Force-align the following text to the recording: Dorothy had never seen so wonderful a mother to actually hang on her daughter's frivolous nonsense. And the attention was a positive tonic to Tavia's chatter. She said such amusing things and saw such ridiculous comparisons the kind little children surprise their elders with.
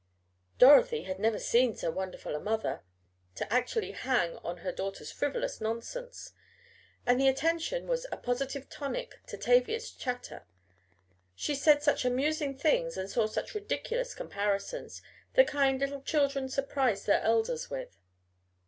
Dorothy 0.57 1.03
had 1.03 1.19
never 1.19 1.37
seen 1.37 1.75
so 1.75 1.91
wonderful 1.91 2.33
a 2.35 2.39
mother 2.39 2.81
to 3.35 3.53
actually 3.53 3.91
hang 3.91 4.35
on 4.37 4.57
her 4.65 4.71
daughter's 4.71 5.11
frivolous 5.11 5.61
nonsense. 5.61 6.33
And 7.05 7.21
the 7.21 7.27
attention 7.27 7.85
was 7.85 8.07
a 8.11 8.17
positive 8.17 8.67
tonic 8.67 9.21
to 9.27 9.37
Tavia's 9.37 9.91
chatter. 9.91 10.47
She 11.35 11.53
said 11.53 11.83
such 11.83 12.03
amusing 12.03 12.57
things 12.57 12.97
and 12.97 13.11
saw 13.11 13.27
such 13.27 13.53
ridiculous 13.53 14.15
comparisons 14.15 15.03
the 15.35 15.45
kind 15.45 15.79
little 15.79 16.01
children 16.01 16.49
surprise 16.49 17.05
their 17.05 17.21
elders 17.21 17.69
with. 17.69 17.99